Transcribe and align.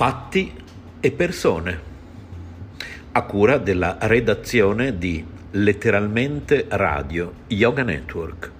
Fatti 0.00 0.50
e 0.98 1.10
persone, 1.10 1.80
a 3.12 3.22
cura 3.24 3.58
della 3.58 3.98
redazione 4.00 4.96
di 4.96 5.22
Letteralmente 5.50 6.64
Radio 6.70 7.34
Yoga 7.48 7.82
Network. 7.82 8.59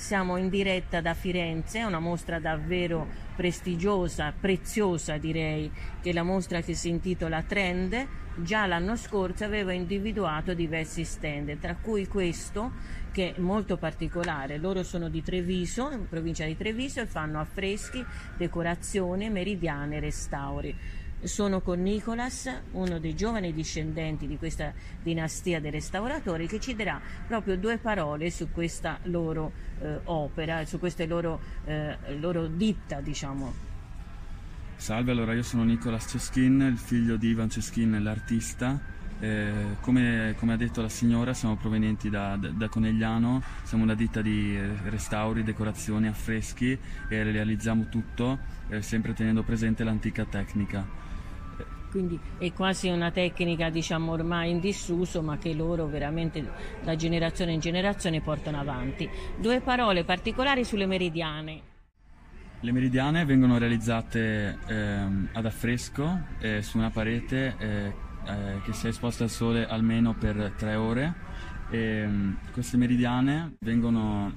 siamo 0.00 0.38
in 0.38 0.48
diretta 0.48 1.02
da 1.02 1.12
Firenze, 1.12 1.80
è 1.80 1.84
una 1.84 2.00
mostra 2.00 2.40
davvero 2.40 3.06
prestigiosa, 3.36 4.32
preziosa 4.32 5.18
direi, 5.18 5.70
che 6.00 6.10
è 6.10 6.12
la 6.14 6.22
mostra 6.22 6.62
che 6.62 6.74
si 6.74 6.88
intitola 6.88 7.42
Trend. 7.42 8.06
Già 8.36 8.64
l'anno 8.64 8.96
scorso 8.96 9.44
aveva 9.44 9.72
individuato 9.72 10.54
diversi 10.54 11.04
stand, 11.04 11.58
tra 11.58 11.76
cui 11.76 12.08
questo 12.08 12.72
che 13.12 13.34
è 13.34 13.40
molto 13.40 13.76
particolare. 13.76 14.56
Loro 14.56 14.82
sono 14.82 15.10
di 15.10 15.22
Treviso, 15.22 15.90
in 15.90 16.08
provincia 16.08 16.46
di 16.46 16.56
Treviso, 16.56 17.02
e 17.02 17.06
fanno 17.06 17.38
affreschi, 17.38 18.02
decorazioni, 18.38 19.28
meridiane 19.28 20.00
restauri 20.00 20.74
sono 21.22 21.60
con 21.60 21.82
Nicolas, 21.82 22.50
uno 22.72 22.98
dei 22.98 23.14
giovani 23.14 23.52
discendenti 23.52 24.26
di 24.26 24.38
questa 24.38 24.72
dinastia 25.02 25.60
dei 25.60 25.70
restauratori, 25.70 26.46
che 26.46 26.60
ci 26.60 26.74
darà 26.74 27.00
proprio 27.26 27.56
due 27.56 27.78
parole 27.78 28.30
su 28.30 28.50
questa 28.50 28.98
loro 29.04 29.52
eh, 29.80 30.00
opera, 30.04 30.64
su 30.64 30.78
queste 30.78 31.06
loro, 31.06 31.40
eh, 31.64 31.96
loro 32.18 32.46
ditta, 32.46 33.00
diciamo. 33.00 33.68
Salve, 34.76 35.10
allora 35.12 35.34
io 35.34 35.42
sono 35.42 35.62
Nicolas 35.62 36.06
Ceschin, 36.08 36.60
il 36.62 36.78
figlio 36.78 37.16
di 37.16 37.28
Ivan 37.28 37.50
Ceschin, 37.50 38.02
l'artista. 38.02 38.98
Eh, 39.20 39.76
come, 39.80 40.34
come, 40.38 40.54
ha 40.54 40.56
detto 40.56 40.80
la 40.80 40.88
signora, 40.88 41.34
siamo 41.34 41.56
provenienti 41.56 42.08
da, 42.08 42.36
da, 42.36 42.48
da, 42.48 42.68
Conegliano, 42.68 43.42
siamo 43.62 43.84
una 43.84 43.94
ditta 43.94 44.22
di 44.22 44.58
restauri, 44.84 45.42
decorazioni, 45.42 46.08
affreschi 46.08 46.76
e 47.08 47.22
realizziamo 47.22 47.88
tutto 47.88 48.38
eh, 48.68 48.80
sempre 48.82 49.12
tenendo 49.12 49.42
presente 49.42 49.84
l'antica 49.84 50.24
tecnica 50.24 51.08
quindi 51.90 52.18
è 52.38 52.52
quasi 52.52 52.88
una 52.88 53.10
tecnica 53.10 53.68
diciamo 53.68 54.12
ormai 54.12 54.50
in 54.50 54.60
disuso 54.60 55.22
ma 55.22 55.38
che 55.38 55.52
loro 55.52 55.86
veramente 55.86 56.48
da 56.82 56.94
generazione 56.94 57.52
in 57.52 57.60
generazione 57.60 58.20
portano 58.20 58.60
avanti. 58.60 59.08
Due 59.36 59.60
parole 59.60 60.04
particolari 60.04 60.64
sulle 60.64 60.86
meridiane. 60.86 61.62
Le 62.60 62.72
meridiane 62.72 63.24
vengono 63.24 63.58
realizzate 63.58 64.58
eh, 64.66 65.06
ad 65.32 65.46
affresco 65.46 66.20
eh, 66.38 66.62
su 66.62 66.78
una 66.78 66.90
parete 66.90 67.56
eh, 68.24 68.60
che 68.62 68.72
sia 68.72 68.88
esposta 68.88 69.24
al 69.24 69.30
sole 69.30 69.66
almeno 69.66 70.14
per 70.14 70.54
tre 70.56 70.74
ore. 70.74 71.14
E, 71.70 71.78
ehm, 71.78 72.36
queste 72.52 72.76
meridiane 72.76 73.54
vengono 73.60 74.32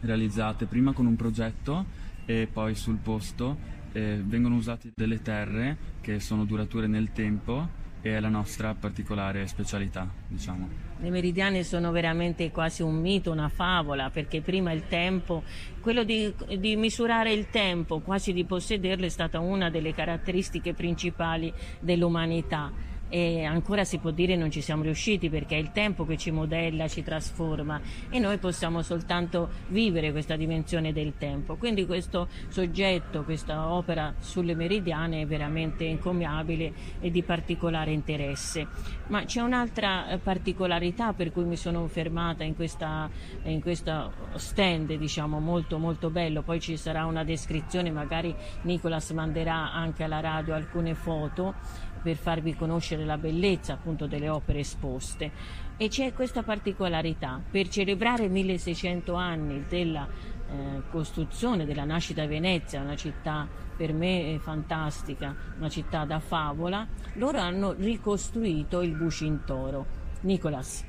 realizzate 0.00 0.66
prima 0.66 0.92
con 0.92 1.06
un 1.06 1.16
progetto 1.16 1.84
e 2.24 2.48
poi 2.50 2.74
sul 2.74 2.98
posto 2.98 3.56
eh, 3.92 4.20
vengono 4.24 4.56
usate 4.56 4.92
delle 4.94 5.22
terre 5.22 5.76
che 6.00 6.20
sono 6.20 6.44
durature 6.44 6.86
nel 6.86 7.12
tempo 7.12 7.86
e 8.00 8.16
è 8.16 8.20
la 8.20 8.28
nostra 8.28 8.74
particolare 8.74 9.46
specialità, 9.46 10.08
diciamo. 10.28 10.68
Le 11.00 11.10
meridiane 11.10 11.64
sono 11.64 11.90
veramente 11.90 12.50
quasi 12.50 12.82
un 12.82 12.94
mito, 13.00 13.32
una 13.32 13.48
favola, 13.48 14.10
perché 14.10 14.40
prima 14.40 14.72
il 14.72 14.86
tempo, 14.88 15.42
quello 15.80 16.04
di, 16.04 16.32
di, 16.58 16.76
misurare 16.76 17.32
il 17.32 17.48
tempo, 17.50 18.00
quasi 18.00 18.32
di 18.32 18.44
possederlo, 18.44 19.04
è 19.04 19.08
stata 19.08 19.40
una 19.40 19.70
delle 19.70 19.94
caratteristiche 19.94 20.74
principali 20.74 21.52
dell'umanità 21.80 22.70
e 23.08 23.44
ancora 23.44 23.84
si 23.84 23.98
può 23.98 24.10
dire 24.10 24.36
non 24.36 24.50
ci 24.50 24.60
siamo 24.60 24.82
riusciti 24.82 25.30
perché 25.30 25.56
è 25.56 25.58
il 25.58 25.72
tempo 25.72 26.04
che 26.04 26.16
ci 26.16 26.30
modella, 26.30 26.88
ci 26.88 27.02
trasforma 27.02 27.80
e 28.10 28.18
noi 28.18 28.38
possiamo 28.38 28.82
soltanto 28.82 29.48
vivere 29.68 30.12
questa 30.12 30.36
dimensione 30.36 30.92
del 30.92 31.14
tempo. 31.16 31.56
Quindi 31.56 31.86
questo 31.86 32.28
soggetto, 32.48 33.24
questa 33.24 33.72
opera 33.72 34.14
sulle 34.18 34.54
meridiane 34.54 35.22
è 35.22 35.26
veramente 35.26 35.84
incommiabile 35.84 36.72
e 37.00 37.10
di 37.10 37.22
particolare 37.22 37.92
interesse. 37.92 38.66
Ma 39.08 39.24
c'è 39.24 39.40
un'altra 39.40 40.08
eh, 40.08 40.18
particolarità 40.18 41.12
per 41.12 41.32
cui 41.32 41.44
mi 41.44 41.56
sono 41.56 41.86
fermata 41.86 42.44
in 42.44 42.54
questa, 42.54 43.08
in 43.44 43.60
questo 43.60 44.12
stand, 44.34 44.92
diciamo 44.94 45.38
molto 45.40 45.78
molto 45.78 46.10
bello, 46.10 46.42
poi 46.42 46.60
ci 46.60 46.76
sarà 46.76 47.06
una 47.06 47.24
descrizione, 47.24 47.90
magari 47.90 48.34
Nicolas 48.62 49.10
manderà 49.10 49.72
anche 49.72 50.04
alla 50.04 50.20
radio 50.20 50.54
alcune 50.54 50.94
foto 50.94 51.54
per 52.02 52.16
farvi 52.16 52.54
conoscere 52.54 52.97
la 53.04 53.18
bellezza 53.18 53.74
appunto 53.74 54.06
delle 54.06 54.28
opere 54.28 54.60
esposte 54.60 55.30
e 55.76 55.88
c'è 55.88 56.12
questa 56.12 56.42
particolarità 56.42 57.40
per 57.50 57.68
celebrare 57.68 58.28
1600 58.28 59.14
anni 59.14 59.64
della 59.68 60.08
eh, 60.50 60.82
costruzione 60.90 61.64
della 61.64 61.84
nascita 61.84 62.22
di 62.22 62.28
Venezia, 62.28 62.80
una 62.80 62.96
città 62.96 63.46
per 63.76 63.92
me 63.92 64.34
eh, 64.34 64.38
fantastica, 64.40 65.34
una 65.56 65.68
città 65.68 66.04
da 66.04 66.18
favola, 66.18 66.86
loro 67.14 67.38
hanno 67.38 67.72
ricostruito 67.72 68.82
il 68.82 68.96
Bucintoro. 68.96 69.96
Nicolas. 70.22 70.84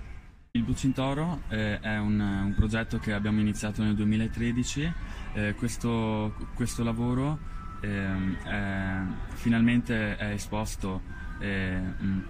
Il 0.52 0.64
Bucintoro 0.64 1.42
eh, 1.50 1.80
è 1.80 1.98
un, 1.98 2.20
un, 2.20 2.54
progetto 2.56 2.98
che 2.98 3.14
abbiamo 3.14 3.40
iniziato 3.40 3.84
nel 3.84 3.94
2013, 3.94 4.94
eh, 5.34 5.54
questo, 5.54 6.34
questo 6.56 6.84
lavoro 6.84 7.38
eh, 7.82 8.08
finalmente 9.36 10.18
è 10.18 10.32
esposto 10.32 11.02
eh, 11.40 11.82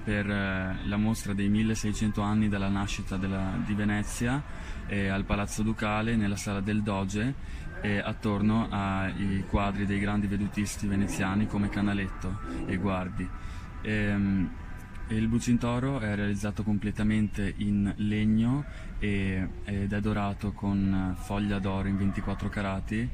per 0.04 0.30
eh, 0.30 0.76
la 0.86 0.98
mostra 0.98 1.34
dei 1.34 1.50
1600 1.50 2.22
anni 2.22 2.48
dalla 2.50 2.70
nascita 2.70 3.18
della, 3.18 3.60
di 3.66 3.74
Venezia 3.74 4.42
eh, 4.88 5.08
al 5.08 5.26
Palazzo 5.26 5.64
Ducale 5.64 6.16
nella 6.16 6.36
sala 6.36 6.62
del 6.62 6.82
Doge 6.82 7.58
attorno 8.04 8.68
ai 8.70 9.46
quadri 9.48 9.86
dei 9.86 10.00
grandi 10.00 10.28
vedutisti 10.28 10.86
veneziani 10.86 11.48
come 11.48 11.70
Canaletto 11.70 12.40
e 12.66 12.76
Guardi. 12.76 13.26
Ehm, 13.84 14.52
il 15.08 15.28
Bucintoro 15.30 16.00
è 16.00 16.14
realizzato 16.14 16.64
completamente 16.64 17.54
in 17.56 17.94
legno 17.96 18.66
ed 19.00 19.94
è 19.94 20.00
dorato 20.02 20.52
con 20.52 21.16
foglia 21.18 21.58
d'oro 21.60 21.88
in 21.88 21.96
24 21.96 22.50
carati 22.50 23.10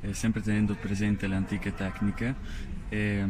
eh, 0.00 0.14
sempre 0.14 0.40
tenendo 0.40 0.74
presente 0.74 1.26
le 1.26 1.34
antiche 1.34 1.74
tecniche. 1.74 2.34
E, 2.88 3.24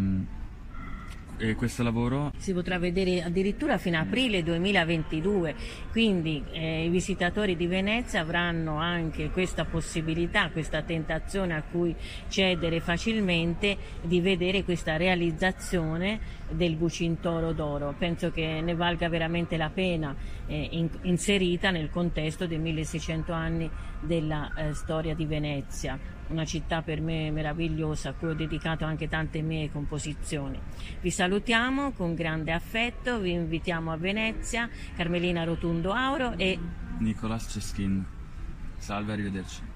ehm, 1.38 1.50
e 1.50 1.54
questo 1.54 1.82
lavoro 1.82 2.32
si 2.36 2.52
potrà 2.52 2.78
vedere 2.78 3.22
addirittura 3.22 3.78
fino 3.78 3.96
a 3.96 4.00
aprile 4.00 4.42
2022, 4.42 5.54
quindi 5.90 6.42
eh, 6.52 6.84
i 6.84 6.88
visitatori 6.88 7.56
di 7.56 7.66
Venezia 7.66 8.20
avranno 8.20 8.76
anche 8.76 9.30
questa 9.30 9.64
possibilità, 9.64 10.50
questa 10.50 10.82
tentazione 10.82 11.54
a 11.54 11.62
cui 11.62 11.94
cedere 12.28 12.80
facilmente 12.80 13.76
di 14.02 14.20
vedere 14.20 14.64
questa 14.64 14.96
realizzazione 14.96 16.20
del 16.50 16.76
Bucintoro 16.76 17.52
d'Oro. 17.52 17.94
Penso 17.98 18.30
che 18.30 18.60
ne 18.60 18.74
valga 18.74 19.08
veramente 19.08 19.56
la 19.56 19.70
pena 19.70 20.14
eh, 20.46 20.68
in, 20.72 20.88
inserita 21.02 21.70
nel 21.70 21.90
contesto 21.90 22.46
dei 22.46 22.58
1600 22.58 23.32
anni 23.32 23.70
della 24.00 24.52
eh, 24.54 24.74
storia 24.74 25.14
di 25.14 25.26
Venezia, 25.26 25.98
una 26.28 26.44
città 26.44 26.82
per 26.82 27.00
me 27.00 27.30
meravigliosa 27.30 28.10
a 28.10 28.12
cui 28.12 28.28
ho 28.28 28.34
dedicato 28.34 28.84
anche 28.84 29.08
tante 29.08 29.42
mie 29.42 29.70
composizioni. 29.70 30.58
Vi 31.00 31.10
salutiamo 31.10 31.92
con 31.92 32.14
grande 32.14 32.52
affetto, 32.52 33.18
vi 33.20 33.32
invitiamo 33.32 33.92
a 33.92 33.96
Venezia, 33.96 34.68
Carmelina 34.96 35.44
Rotundo 35.44 35.92
Auro 35.92 36.32
e 36.36 36.58
Nicolas 36.98 37.48
Ceschin. 37.50 38.04
Salve, 38.78 39.12
arrivederci. 39.12 39.75